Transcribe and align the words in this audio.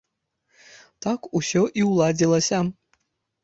Так 1.07 1.29
ўсё 1.41 1.61
і 1.83 1.87
ўладзілася. 1.91 2.67